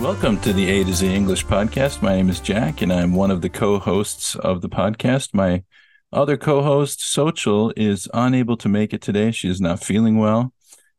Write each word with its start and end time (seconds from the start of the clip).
Welcome 0.00 0.38
to 0.42 0.52
the 0.52 0.68
A 0.68 0.84
to 0.84 0.92
Z 0.92 1.06
English 1.06 1.46
podcast. 1.46 2.02
My 2.02 2.16
name 2.16 2.28
is 2.28 2.38
Jack, 2.38 2.82
and 2.82 2.92
I'm 2.92 3.14
one 3.14 3.30
of 3.30 3.40
the 3.40 3.48
co 3.48 3.78
hosts 3.78 4.36
of 4.36 4.60
the 4.60 4.68
podcast. 4.68 5.32
My 5.32 5.64
other 6.12 6.36
co 6.36 6.62
host, 6.62 7.00
Sochel, 7.00 7.72
is 7.78 8.06
unable 8.12 8.58
to 8.58 8.68
make 8.68 8.92
it 8.92 9.00
today. 9.00 9.30
She 9.30 9.48
is 9.48 9.58
not 9.58 9.82
feeling 9.82 10.18
well, 10.18 10.52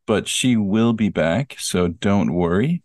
but 0.07 0.27
she 0.27 0.57
will 0.57 0.93
be 0.93 1.09
back, 1.09 1.57
so 1.59 1.87
don't 1.87 2.33
worry. 2.33 2.81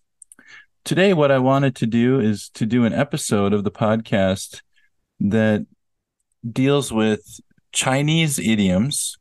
Today, 0.84 1.14
what 1.14 1.30
I 1.30 1.38
wanted 1.38 1.74
to 1.76 1.86
do 1.86 2.20
is 2.20 2.50
to 2.50 2.66
do 2.66 2.84
an 2.84 2.92
episode 2.92 3.54
of 3.54 3.64
the 3.64 3.70
podcast 3.70 4.60
that 5.18 5.64
deals 6.48 6.92
with 6.92 7.40
Chinese 7.72 8.38
idioms 8.38 9.16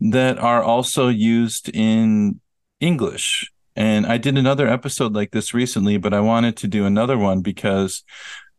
that 0.00 0.36
are 0.36 0.62
also 0.62 1.08
used 1.08 1.70
in 1.70 2.42
English 2.78 3.50
and 3.76 4.06
I 4.06 4.18
did 4.18 4.38
another 4.38 4.68
episode 4.68 5.14
like 5.14 5.32
this 5.32 5.52
recently, 5.52 5.96
but 5.96 6.14
I 6.14 6.20
wanted 6.20 6.56
to 6.58 6.68
do 6.68 6.86
another 6.86 7.18
one 7.18 7.40
because 7.40 8.04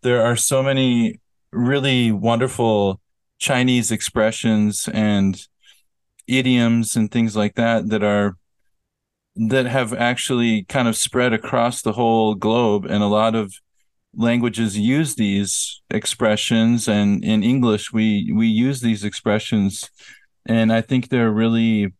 there 0.01 0.21
are 0.21 0.35
so 0.35 0.61
many 0.61 1.19
really 1.51 2.11
wonderful 2.11 2.99
Chinese 3.39 3.91
expressions 3.91 4.89
and 4.93 5.47
idioms 6.27 6.95
and 6.95 7.11
things 7.11 7.35
like 7.35 7.55
that 7.55 7.89
that 7.89 8.03
are 8.03 8.37
that 9.35 9.65
have 9.65 9.93
actually 9.93 10.63
kind 10.63 10.87
of 10.87 10.95
spread 10.95 11.33
across 11.33 11.81
the 11.81 11.91
whole 11.93 12.35
globe. 12.35 12.85
And 12.85 13.03
a 13.03 13.07
lot 13.07 13.35
of 13.35 13.53
languages 14.15 14.77
use 14.77 15.15
these 15.15 15.81
expressions 15.89 16.87
and 16.87 17.23
in 17.23 17.43
English 17.43 17.91
we 17.91 18.31
we 18.33 18.47
use 18.47 18.81
these 18.81 19.03
expressions. 19.03 19.89
And 20.45 20.71
I 20.71 20.81
think 20.81 21.09
they're 21.09 21.31
really 21.31 21.93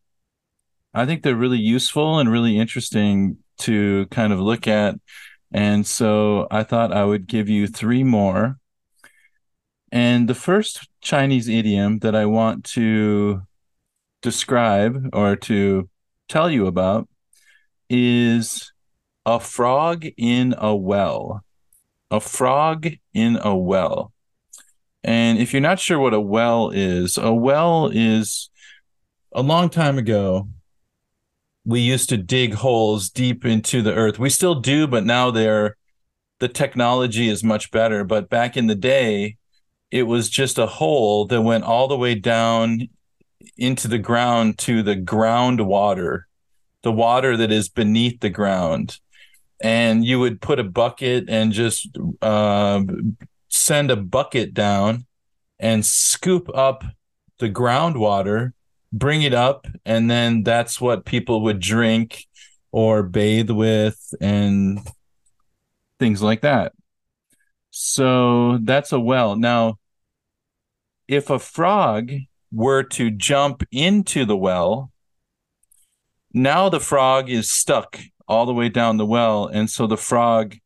I 0.96 1.04
think 1.04 1.22
they're 1.22 1.36
really 1.36 1.58
useful 1.58 2.18
and 2.18 2.32
really 2.32 2.58
interesting 2.58 3.36
to 3.58 4.06
kind 4.06 4.32
of 4.32 4.40
look 4.40 4.66
at. 4.66 4.94
And 5.52 5.86
so 5.86 6.48
I 6.50 6.62
thought 6.62 6.90
I 6.90 7.04
would 7.04 7.26
give 7.26 7.50
you 7.50 7.66
three 7.66 8.02
more. 8.02 8.56
And 9.92 10.26
the 10.26 10.34
first 10.34 10.88
Chinese 11.02 11.48
idiom 11.48 11.98
that 11.98 12.16
I 12.16 12.24
want 12.24 12.64
to 12.76 13.42
describe 14.22 15.10
or 15.12 15.36
to 15.36 15.90
tell 16.28 16.50
you 16.50 16.66
about 16.66 17.10
is 17.90 18.72
a 19.26 19.38
frog 19.38 20.06
in 20.16 20.54
a 20.56 20.74
well. 20.74 21.44
A 22.10 22.20
frog 22.20 22.88
in 23.12 23.36
a 23.36 23.54
well. 23.54 24.14
And 25.04 25.38
if 25.38 25.52
you're 25.52 25.60
not 25.60 25.78
sure 25.78 25.98
what 25.98 26.14
a 26.14 26.20
well 26.20 26.70
is, 26.70 27.18
a 27.18 27.34
well 27.34 27.90
is 27.92 28.48
a 29.32 29.42
long 29.42 29.68
time 29.68 29.98
ago, 29.98 30.48
we 31.66 31.80
used 31.80 32.08
to 32.08 32.16
dig 32.16 32.54
holes 32.54 33.10
deep 33.10 33.44
into 33.44 33.82
the 33.82 33.92
earth. 33.92 34.20
We 34.20 34.30
still 34.30 34.54
do, 34.54 34.86
but 34.86 35.04
now 35.04 35.32
they're 35.32 35.76
the 36.38 36.48
technology 36.48 37.28
is 37.28 37.42
much 37.42 37.70
better. 37.70 38.04
But 38.04 38.28
back 38.28 38.56
in 38.56 38.68
the 38.68 38.74
day, 38.74 39.36
it 39.90 40.04
was 40.04 40.30
just 40.30 40.58
a 40.58 40.66
hole 40.66 41.26
that 41.26 41.42
went 41.42 41.64
all 41.64 41.88
the 41.88 41.96
way 41.96 42.14
down 42.14 42.88
into 43.56 43.88
the 43.88 43.98
ground 43.98 44.58
to 44.58 44.82
the 44.82 44.96
groundwater, 44.96 46.22
the 46.82 46.92
water 46.92 47.36
that 47.36 47.50
is 47.50 47.68
beneath 47.68 48.20
the 48.20 48.30
ground. 48.30 48.98
And 49.60 50.04
you 50.04 50.20
would 50.20 50.40
put 50.40 50.60
a 50.60 50.64
bucket 50.64 51.24
and 51.28 51.52
just 51.52 51.88
uh, 52.20 52.82
send 53.48 53.90
a 53.90 53.96
bucket 53.96 54.52
down 54.54 55.06
and 55.58 55.84
scoop 55.84 56.48
up 56.54 56.84
the 57.38 57.48
groundwater 57.48 58.52
bring 58.98 59.22
it 59.22 59.34
up 59.34 59.66
and 59.84 60.10
then 60.10 60.42
that's 60.42 60.80
what 60.80 61.04
people 61.04 61.42
would 61.42 61.60
drink 61.60 62.26
or 62.72 63.02
bathe 63.02 63.50
with 63.50 64.14
and 64.20 64.80
things 65.98 66.22
like 66.22 66.42
that. 66.42 66.72
So 67.70 68.58
that's 68.62 68.92
a 68.92 69.00
well. 69.00 69.36
Now 69.36 69.78
if 71.08 71.30
a 71.30 71.38
frog 71.38 72.12
were 72.52 72.82
to 72.82 73.10
jump 73.10 73.62
into 73.70 74.24
the 74.24 74.36
well 74.36 74.90
now 76.32 76.68
the 76.68 76.80
frog 76.80 77.30
is 77.30 77.50
stuck 77.50 77.98
all 78.28 78.44
the 78.44 78.52
way 78.52 78.68
down 78.68 78.96
the 78.96 79.06
well 79.06 79.46
and 79.46 79.70
so 79.70 79.86
the 79.86 79.96
frog 79.96 80.56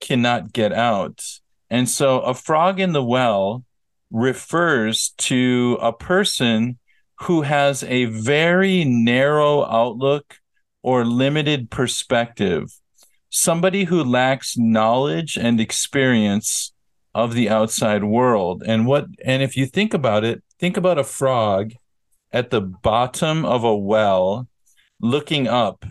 cannot 0.00 0.52
get 0.52 0.72
out. 0.72 1.22
And 1.70 1.88
so 1.88 2.20
a 2.20 2.34
frog 2.34 2.80
in 2.80 2.92
the 2.92 3.04
well 3.04 3.64
refers 4.10 5.10
to 5.18 5.78
a 5.82 5.92
person 5.92 6.78
who 7.22 7.42
has 7.42 7.82
a 7.84 8.06
very 8.06 8.84
narrow 8.84 9.64
outlook 9.64 10.38
or 10.82 11.04
limited 11.04 11.70
perspective, 11.70 12.72
somebody 13.28 13.84
who 13.84 14.02
lacks 14.04 14.56
knowledge 14.56 15.36
and 15.36 15.60
experience 15.60 16.72
of 17.14 17.34
the 17.34 17.48
outside 17.48 18.04
world. 18.04 18.62
And 18.64 18.86
what 18.86 19.06
and 19.24 19.42
if 19.42 19.56
you 19.56 19.66
think 19.66 19.94
about 19.94 20.24
it, 20.24 20.42
think 20.58 20.76
about 20.76 20.98
a 20.98 21.04
frog 21.04 21.72
at 22.32 22.50
the 22.50 22.60
bottom 22.60 23.44
of 23.44 23.64
a 23.64 23.76
well 23.76 24.48
looking 25.00 25.48
up 25.48 25.84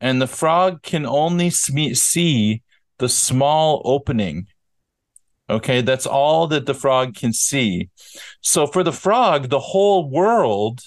and 0.00 0.22
the 0.22 0.26
frog 0.26 0.82
can 0.82 1.04
only 1.04 1.50
see 1.50 2.62
the 2.98 3.08
small 3.08 3.82
opening 3.84 4.46
Okay, 5.50 5.80
that's 5.80 6.06
all 6.06 6.46
that 6.48 6.66
the 6.66 6.74
frog 6.74 7.14
can 7.14 7.32
see. 7.32 7.88
So 8.42 8.66
for 8.66 8.82
the 8.82 8.92
frog, 8.92 9.48
the 9.48 9.58
whole 9.58 10.08
world 10.08 10.80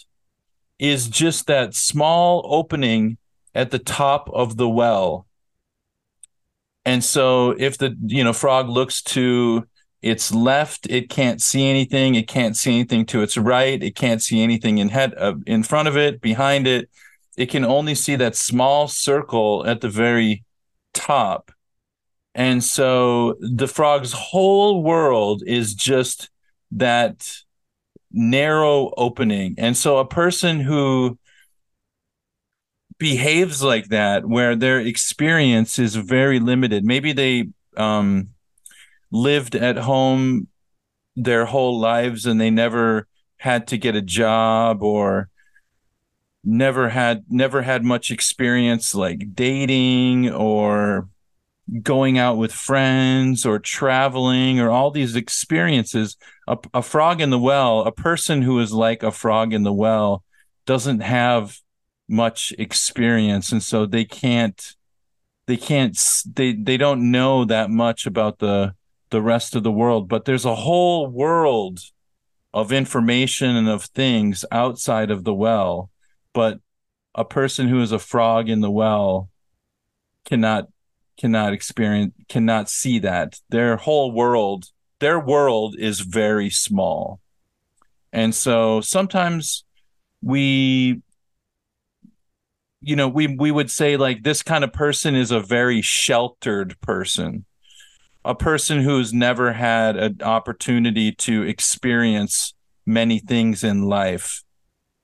is 0.77 1.07
just 1.07 1.47
that 1.47 1.73
small 1.73 2.45
opening 2.45 3.17
at 3.55 3.71
the 3.71 3.79
top 3.79 4.29
of 4.33 4.57
the 4.57 4.69
well. 4.69 5.25
And 6.85 7.03
so 7.03 7.51
if 7.57 7.77
the 7.77 7.95
you 8.05 8.23
know 8.23 8.33
frog 8.33 8.69
looks 8.69 9.01
to 9.03 9.67
its 10.01 10.33
left, 10.33 10.87
it 10.89 11.09
can't 11.09 11.41
see 11.41 11.69
anything. 11.69 12.15
It 12.15 12.27
can't 12.27 12.57
see 12.57 12.73
anything 12.73 13.05
to 13.07 13.21
its 13.21 13.37
right. 13.37 13.81
It 13.81 13.95
can't 13.95 14.21
see 14.21 14.41
anything 14.41 14.79
in 14.79 14.89
head 14.89 15.13
uh, 15.17 15.35
in 15.45 15.63
front 15.63 15.87
of 15.87 15.97
it, 15.97 16.21
behind 16.21 16.67
it. 16.67 16.89
It 17.37 17.47
can 17.47 17.63
only 17.63 17.95
see 17.95 18.15
that 18.15 18.35
small 18.35 18.87
circle 18.87 19.63
at 19.65 19.81
the 19.81 19.89
very 19.89 20.43
top. 20.93 21.51
And 22.33 22.63
so 22.63 23.35
the 23.39 23.67
frog's 23.67 24.13
whole 24.13 24.83
world 24.83 25.43
is 25.45 25.73
just 25.73 26.29
that 26.71 27.29
narrow 28.11 28.93
opening. 28.95 29.55
And 29.57 29.75
so 29.75 29.97
a 29.97 30.07
person 30.07 30.59
who 30.59 31.17
behaves 32.97 33.63
like 33.63 33.89
that, 33.89 34.25
where 34.25 34.55
their 34.55 34.79
experience 34.79 35.79
is 35.79 35.95
very 35.95 36.39
limited, 36.39 36.85
maybe 36.85 37.11
they 37.13 37.49
um, 37.75 38.29
lived 39.11 39.55
at 39.55 39.77
home 39.77 40.47
their 41.15 41.45
whole 41.45 41.79
lives 41.79 42.25
and 42.25 42.39
they 42.39 42.49
never 42.49 43.07
had 43.37 43.67
to 43.67 43.77
get 43.77 43.95
a 43.95 44.01
job 44.01 44.81
or 44.83 45.29
never 46.43 46.89
had 46.89 47.23
never 47.29 47.61
had 47.61 47.83
much 47.83 48.09
experience 48.09 48.95
like 48.95 49.35
dating 49.35 50.31
or 50.31 51.07
going 51.81 52.17
out 52.17 52.37
with 52.37 52.51
friends 52.51 53.45
or 53.45 53.59
traveling 53.59 54.59
or 54.59 54.69
all 54.69 54.91
these 54.91 55.15
experiences 55.15 56.17
a, 56.47 56.57
a, 56.73 56.81
frog 56.81 57.21
in 57.21 57.29
the 57.29 57.39
well 57.39 57.81
a 57.81 57.91
person 57.91 58.41
who 58.41 58.59
is 58.59 58.73
like 58.73 59.03
a 59.03 59.11
frog 59.11 59.53
in 59.53 59.63
the 59.63 59.71
well 59.71 60.23
doesn't 60.65 60.99
have 60.99 61.57
much 62.11 62.53
experience. 62.59 63.51
And 63.51 63.63
so 63.63 63.85
they 63.85 64.05
can't 64.05 64.75
they 65.47 65.57
can't 65.57 65.97
they 66.33 66.53
they 66.53 66.77
don't 66.77 67.09
know 67.09 67.45
that 67.45 67.69
much 67.69 68.05
about 68.05 68.39
the 68.39 68.75
the 69.09 69.21
rest 69.21 69.55
of 69.55 69.63
the 69.63 69.71
world. 69.71 70.07
But 70.07 70.25
there's 70.25 70.45
a 70.45 70.55
whole 70.55 71.07
world 71.07 71.79
of 72.53 72.71
information 72.71 73.55
and 73.55 73.69
of 73.69 73.85
things 73.85 74.45
outside 74.51 75.09
of 75.09 75.23
the 75.23 75.33
well. 75.33 75.89
But 76.33 76.59
a 77.15 77.25
person 77.25 77.67
who 77.67 77.81
is 77.81 77.91
a 77.91 77.99
frog 77.99 78.49
in 78.49 78.61
the 78.61 78.71
well 78.71 79.29
cannot 80.25 80.67
cannot 81.17 81.53
experience 81.53 82.13
cannot 82.29 82.69
see 82.69 82.99
that. 82.99 83.39
Their 83.49 83.77
whole 83.77 84.11
world 84.11 84.65
their 84.99 85.19
world 85.19 85.75
is 85.77 85.99
very 86.01 86.49
small. 86.49 87.19
And 88.13 88.35
so 88.35 88.81
sometimes 88.81 89.63
we 90.21 91.01
you 92.81 92.95
know 92.95 93.07
we 93.07 93.27
we 93.27 93.51
would 93.51 93.71
say 93.71 93.97
like 93.97 94.23
this 94.23 94.43
kind 94.43 94.63
of 94.63 94.73
person 94.73 95.15
is 95.15 95.31
a 95.31 95.39
very 95.39 95.81
sheltered 95.81 96.79
person 96.81 97.45
a 98.23 98.35
person 98.35 98.81
who's 98.81 99.13
never 99.13 99.51
had 99.53 99.97
an 99.97 100.21
opportunity 100.21 101.11
to 101.11 101.43
experience 101.43 102.53
many 102.85 103.19
things 103.19 103.63
in 103.63 103.83
life. 103.83 104.43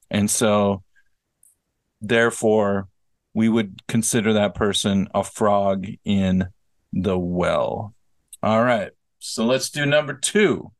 And 0.09 0.30
so 0.30 0.83
therefore 2.00 2.88
we 3.38 3.48
would 3.48 3.86
consider 3.88 4.34
that 4.34 4.56
person 4.56 5.07
a 5.13 5.24
frog 5.24 5.86
in 6.04 6.48
the 6.92 7.18
well 7.18 7.94
all 8.42 8.63
right 8.63 8.92
so 9.19 9.45
let's 9.45 9.69
do 9.69 9.86
number 9.86 10.13
2 10.13 10.72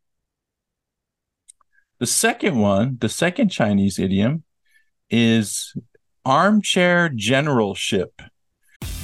the 2.00 2.08
second 2.08 2.58
one 2.60 2.98
the 3.00 3.10
second 3.10 3.50
chinese 3.50 4.00
idiom 4.00 4.44
is 5.10 5.74
armchair 6.28 7.10
generalship. 7.10 8.22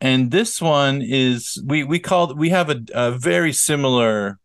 and 0.00 0.30
this 0.30 0.62
one 0.62 1.02
is 1.02 1.62
we 1.66 1.82
we 1.84 1.98
call 1.98 2.34
we 2.34 2.50
have 2.50 2.70
a, 2.70 2.80
a 2.94 3.10
very 3.10 3.52
similar 3.52 4.38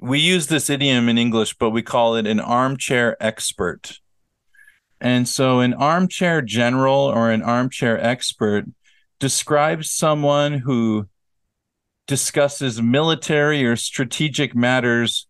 we 0.00 0.18
use 0.18 0.46
this 0.46 0.70
idiom 0.70 1.08
in 1.08 1.18
english 1.18 1.54
but 1.54 1.70
we 1.70 1.82
call 1.82 2.16
it 2.16 2.26
an 2.26 2.40
armchair 2.40 3.16
expert. 3.20 4.00
And 5.00 5.28
so 5.28 5.60
an 5.60 5.74
armchair 5.74 6.40
general 6.40 7.00
or 7.00 7.30
an 7.30 7.42
armchair 7.42 8.02
expert 8.02 8.64
describes 9.18 9.90
someone 9.90 10.60
who 10.60 11.08
discusses 12.06 12.80
military 12.80 13.64
or 13.66 13.76
strategic 13.76 14.54
matters 14.54 15.26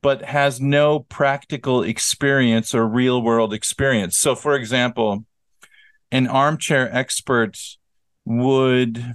but 0.00 0.22
has 0.22 0.60
no 0.60 1.00
practical 1.00 1.82
experience 1.82 2.72
or 2.72 2.86
real 2.86 3.20
world 3.20 3.52
experience. 3.52 4.16
So 4.16 4.36
for 4.36 4.54
example 4.54 5.24
an 6.12 6.26
armchair 6.28 6.88
expert 6.94 7.58
would 8.28 9.14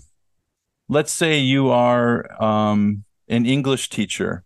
let's 0.90 1.12
say 1.12 1.38
you 1.38 1.70
are 1.70 2.42
um, 2.44 3.04
an 3.28 3.46
English 3.46 3.90
teacher 3.90 4.44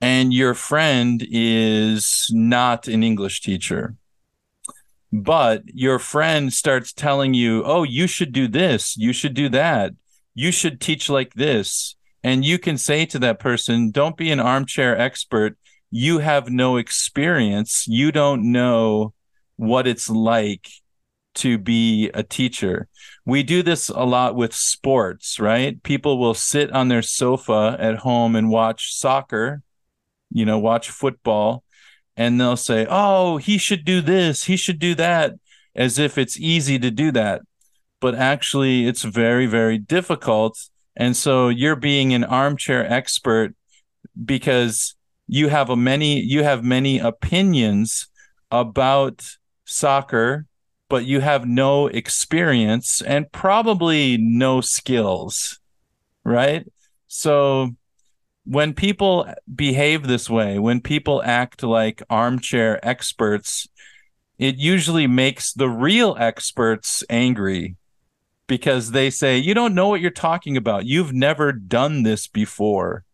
and 0.00 0.32
your 0.32 0.54
friend 0.54 1.26
is 1.28 2.28
not 2.30 2.86
an 2.86 3.02
English 3.02 3.40
teacher, 3.40 3.96
but 5.12 5.62
your 5.66 5.98
friend 5.98 6.52
starts 6.52 6.92
telling 6.92 7.34
you, 7.34 7.64
oh, 7.64 7.82
you 7.82 8.06
should 8.06 8.32
do 8.32 8.46
this, 8.46 8.96
you 8.96 9.12
should 9.12 9.34
do 9.34 9.48
that, 9.48 9.92
you 10.34 10.52
should 10.52 10.80
teach 10.80 11.08
like 11.10 11.34
this. 11.34 11.96
And 12.22 12.44
you 12.44 12.58
can 12.58 12.78
say 12.78 13.04
to 13.06 13.18
that 13.18 13.38
person, 13.38 13.90
don't 13.90 14.16
be 14.16 14.30
an 14.30 14.40
armchair 14.40 14.98
expert. 14.98 15.58
You 15.90 16.20
have 16.20 16.50
no 16.50 16.76
experience. 16.76 17.86
You 17.86 18.12
don't 18.12 18.50
know 18.50 19.12
what 19.56 19.86
it's 19.86 20.08
like 20.08 20.68
to 21.34 21.58
be 21.58 22.10
a 22.14 22.22
teacher. 22.22 22.88
We 23.24 23.42
do 23.42 23.62
this 23.62 23.88
a 23.88 24.04
lot 24.04 24.34
with 24.34 24.54
sports, 24.54 25.40
right? 25.40 25.82
People 25.82 26.18
will 26.18 26.34
sit 26.34 26.70
on 26.72 26.88
their 26.88 27.02
sofa 27.02 27.76
at 27.78 27.96
home 27.96 28.36
and 28.36 28.50
watch 28.50 28.94
soccer, 28.94 29.62
you 30.30 30.44
know, 30.44 30.58
watch 30.58 30.90
football, 30.90 31.64
and 32.16 32.40
they'll 32.40 32.56
say, 32.56 32.86
Oh, 32.88 33.38
he 33.38 33.58
should 33.58 33.84
do 33.84 34.00
this, 34.00 34.44
he 34.44 34.56
should 34.56 34.78
do 34.78 34.94
that, 34.96 35.34
as 35.74 35.98
if 35.98 36.18
it's 36.18 36.38
easy 36.38 36.78
to 36.78 36.90
do 36.90 37.10
that. 37.12 37.42
But 38.00 38.14
actually, 38.14 38.86
it's 38.86 39.02
very, 39.02 39.46
very 39.46 39.78
difficult. 39.78 40.58
And 40.96 41.16
so 41.16 41.48
you're 41.48 41.76
being 41.76 42.12
an 42.12 42.24
armchair 42.24 42.90
expert 42.90 43.54
because 44.24 44.94
you 45.26 45.48
have 45.48 45.70
a 45.70 45.76
many 45.76 46.20
you 46.20 46.42
have 46.42 46.62
many 46.62 46.98
opinions 46.98 48.08
about 48.50 49.24
soccer 49.64 50.46
but 50.88 51.04
you 51.04 51.20
have 51.20 51.46
no 51.46 51.86
experience 51.86 53.00
and 53.02 53.30
probably 53.32 54.16
no 54.16 54.60
skills, 54.60 55.58
right? 56.24 56.66
So 57.08 57.74
when 58.44 58.74
people 58.74 59.26
behave 59.54 60.06
this 60.06 60.28
way, 60.28 60.58
when 60.58 60.80
people 60.80 61.22
act 61.24 61.62
like 61.62 62.02
armchair 62.10 62.84
experts, 62.86 63.66
it 64.38 64.56
usually 64.56 65.06
makes 65.06 65.52
the 65.52 65.68
real 65.68 66.16
experts 66.18 67.02
angry 67.08 67.76
because 68.46 68.90
they 68.90 69.10
say, 69.10 69.38
You 69.38 69.54
don't 69.54 69.74
know 69.74 69.88
what 69.88 70.00
you're 70.00 70.10
talking 70.10 70.56
about. 70.56 70.86
You've 70.86 71.12
never 71.12 71.52
done 71.52 72.02
this 72.02 72.26
before. 72.26 73.04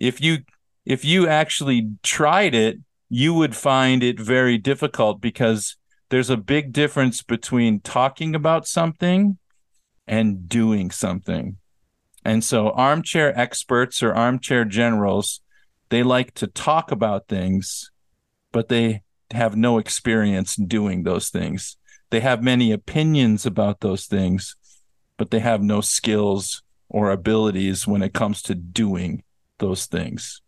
If 0.00 0.20
you 0.20 0.38
if 0.84 1.04
you 1.04 1.28
actually 1.28 1.92
tried 2.02 2.54
it, 2.54 2.78
you 3.08 3.32
would 3.34 3.54
find 3.54 4.02
it 4.02 4.18
very 4.18 4.58
difficult 4.58 5.20
because 5.20 5.76
there's 6.14 6.30
a 6.30 6.36
big 6.36 6.72
difference 6.72 7.24
between 7.24 7.80
talking 7.80 8.36
about 8.36 8.68
something 8.68 9.36
and 10.06 10.48
doing 10.48 10.92
something. 10.92 11.56
And 12.24 12.44
so 12.44 12.70
armchair 12.70 13.36
experts 13.36 14.00
or 14.00 14.14
armchair 14.14 14.64
generals, 14.64 15.40
they 15.88 16.04
like 16.04 16.32
to 16.34 16.46
talk 16.46 16.92
about 16.92 17.26
things, 17.26 17.90
but 18.52 18.68
they 18.68 19.02
have 19.32 19.56
no 19.56 19.78
experience 19.78 20.54
doing 20.54 21.02
those 21.02 21.30
things. 21.30 21.78
They 22.10 22.20
have 22.20 22.44
many 22.44 22.70
opinions 22.70 23.44
about 23.44 23.80
those 23.80 24.06
things, 24.06 24.54
but 25.16 25.32
they 25.32 25.40
have 25.40 25.62
no 25.62 25.80
skills 25.80 26.62
or 26.88 27.10
abilities 27.10 27.88
when 27.88 28.02
it 28.02 28.14
comes 28.14 28.40
to 28.42 28.54
doing 28.54 29.24
those 29.58 29.86
things. 29.86 30.42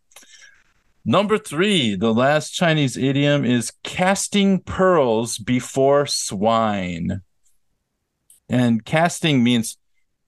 Number 1.08 1.38
three, 1.38 1.94
the 1.94 2.12
last 2.12 2.50
Chinese 2.50 2.96
idiom 2.96 3.44
is 3.44 3.72
casting 3.84 4.58
pearls 4.58 5.38
before 5.38 6.04
swine. 6.04 7.20
And 8.48 8.84
casting 8.84 9.44
means 9.44 9.78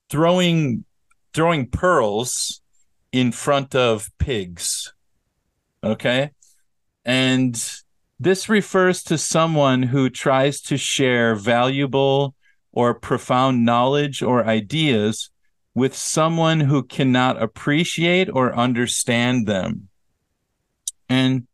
throwing 0.09 0.85
throwing 1.33 1.67
pearls 1.67 2.61
in 3.11 3.33
front 3.33 3.75
of 3.75 4.09
pigs. 4.19 4.93
Okay? 5.83 6.31
And 7.03 7.61
this 8.17 8.47
refers 8.47 9.03
to 9.03 9.17
someone 9.17 9.83
who 9.83 10.09
tries 10.09 10.61
to 10.61 10.77
share 10.77 11.35
valuable 11.35 12.35
or 12.71 12.93
profound 12.93 13.65
knowledge 13.65 14.23
or 14.23 14.45
ideas 14.45 15.29
with 15.75 15.93
someone 15.93 16.61
who 16.61 16.83
cannot 16.83 17.41
appreciate 17.41 18.29
or 18.29 18.55
understand 18.55 19.45
them. 19.45 19.89
And 21.09 21.47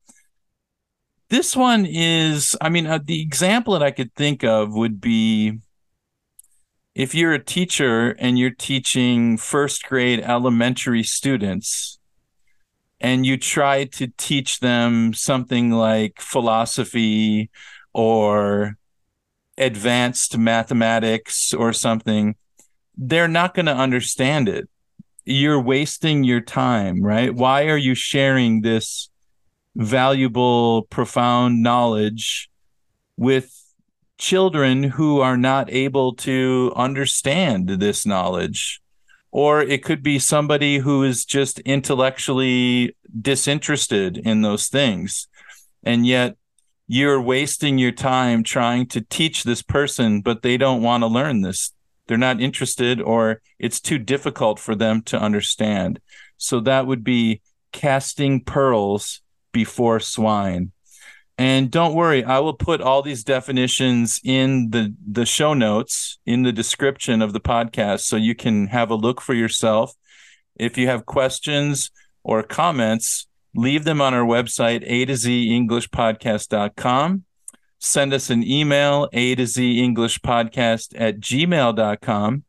this 1.29 1.55
one 1.55 1.85
is, 1.85 2.55
I 2.61 2.69
mean, 2.69 2.85
uh, 2.85 2.99
the 3.03 3.21
example 3.21 3.73
that 3.73 3.83
I 3.83 3.91
could 3.91 4.13
think 4.13 4.43
of 4.43 4.73
would 4.73 5.01
be 5.01 5.59
if 6.93 7.13
you're 7.13 7.33
a 7.33 7.43
teacher 7.43 8.11
and 8.19 8.37
you're 8.37 8.51
teaching 8.51 9.37
first 9.37 9.83
grade 9.85 10.21
elementary 10.21 11.03
students 11.03 11.99
and 13.01 13.25
you 13.25 13.37
try 13.37 13.85
to 13.85 14.07
teach 14.17 14.59
them 14.59 15.13
something 15.13 15.71
like 15.71 16.21
philosophy 16.21 17.49
or 17.93 18.77
advanced 19.57 20.37
mathematics 20.37 21.53
or 21.53 21.73
something, 21.73 22.35
they're 22.97 23.27
not 23.27 23.53
going 23.53 23.65
to 23.65 23.75
understand 23.75 24.47
it. 24.47 24.69
You're 25.25 25.61
wasting 25.61 26.23
your 26.23 26.41
time, 26.41 27.01
right? 27.01 27.33
Why 27.33 27.67
are 27.67 27.77
you 27.77 27.95
sharing 27.95 28.61
this 28.61 29.09
valuable, 29.75 30.83
profound 30.83 31.61
knowledge 31.61 32.49
with 33.17 33.51
children 34.17 34.83
who 34.83 35.19
are 35.19 35.37
not 35.37 35.71
able 35.71 36.13
to 36.15 36.71
understand 36.75 37.67
this 37.67 38.05
knowledge? 38.05 38.81
Or 39.31 39.61
it 39.61 39.83
could 39.83 40.01
be 40.01 40.17
somebody 40.17 40.77
who 40.77 41.03
is 41.03 41.25
just 41.25 41.59
intellectually 41.59 42.95
disinterested 43.21 44.17
in 44.17 44.41
those 44.41 44.67
things. 44.67 45.27
And 45.83 46.07
yet 46.07 46.37
you're 46.87 47.21
wasting 47.21 47.77
your 47.77 47.91
time 47.91 48.43
trying 48.43 48.85
to 48.87 49.01
teach 49.01 49.43
this 49.43 49.61
person, 49.61 50.21
but 50.21 50.41
they 50.41 50.55
don't 50.55 50.81
want 50.81 51.01
to 51.01 51.07
learn 51.07 51.41
this. 51.41 51.71
They're 52.07 52.17
not 52.17 52.39
interested, 52.39 53.01
or 53.01 53.41
it's 53.57 53.81
too 53.81 53.97
difficult 53.97 54.59
for 54.59 54.75
them 54.75 55.01
to 55.03 55.19
understand. 55.19 55.99
So 56.37 56.59
that 56.61 56.85
would 56.85 57.03
be 57.03 57.41
casting 57.71 58.43
pearls 58.43 59.21
before 59.55 60.01
swine. 60.01 60.73
And 61.37 61.71
don't 61.71 61.95
worry, 61.95 62.25
I 62.25 62.39
will 62.39 62.53
put 62.53 62.81
all 62.81 63.01
these 63.01 63.23
definitions 63.23 64.19
in 64.21 64.69
the, 64.71 64.93
the 65.09 65.25
show 65.25 65.53
notes 65.53 66.19
in 66.25 66.43
the 66.43 66.51
description 66.51 67.21
of 67.21 67.31
the 67.31 67.39
podcast 67.39 68.01
so 68.01 68.17
you 68.17 68.35
can 68.35 68.67
have 68.67 68.89
a 68.89 68.95
look 68.95 69.21
for 69.21 69.33
yourself. 69.33 69.93
If 70.57 70.77
you 70.77 70.87
have 70.87 71.05
questions 71.05 71.89
or 72.23 72.43
comments, 72.43 73.27
leave 73.53 73.85
them 73.85 74.01
on 74.01 74.13
our 74.13 74.25
website, 74.25 74.83
a 74.85 75.05
to 75.05 75.15
z 75.15 75.49
englishpodcast.com. 75.49 77.23
Send 77.79 78.13
us 78.13 78.29
an 78.29 78.43
email, 78.43 79.07
a 79.13 79.35
to 79.35 79.45
z 79.45 79.81
english 79.81 80.19
podcast 80.19 80.93
at 80.97 81.19
gmail.com. 81.19 82.44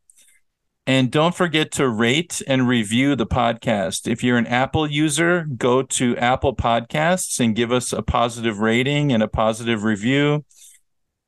And 0.87 1.11
don't 1.11 1.35
forget 1.35 1.69
to 1.73 1.89
rate 1.89 2.41
and 2.47 2.65
review 2.65 3.17
the 3.17 3.27
podcast. 3.27 4.07
If 4.07 4.23
you're 4.23 4.37
an 4.37 4.47
Apple 4.47 4.89
user, 4.89 5.45
go 5.57 5.83
to 5.83 6.15
Apple 6.15 6.55
Podcasts 6.55 7.41
and 7.41 7.53
give 7.53 7.73
us 7.73 7.91
a 7.91 8.01
positive 8.01 8.59
rating 8.59 9.11
and 9.11 9.21
a 9.21 9.27
positive 9.27 9.83
review. 9.83 10.45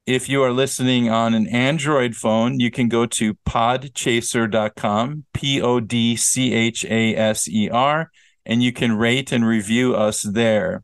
If 0.05 0.29
you 0.29 0.41
are 0.43 0.53
listening 0.53 1.09
on 1.09 1.33
an 1.33 1.45
Android 1.47 2.15
phone, 2.15 2.61
you 2.61 2.71
can 2.71 2.87
go 2.87 3.05
to 3.05 3.33
podchaser.com, 3.45 5.25
P 5.33 5.61
O 5.61 5.81
D 5.81 6.15
C 6.15 6.53
H 6.53 6.85
A 6.85 7.15
S 7.15 7.49
E 7.49 7.69
R, 7.69 8.09
and 8.45 8.63
you 8.63 8.71
can 8.71 8.97
rate 8.97 9.33
and 9.33 9.45
review 9.45 9.93
us 9.93 10.21
there. 10.21 10.83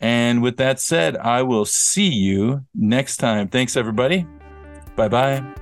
And 0.00 0.42
with 0.42 0.56
that 0.56 0.80
said, 0.80 1.18
I 1.18 1.42
will 1.42 1.66
see 1.66 2.08
you 2.08 2.64
next 2.74 3.18
time. 3.18 3.48
Thanks, 3.48 3.76
everybody. 3.76 4.26
Bye 4.96 5.08
bye. 5.08 5.61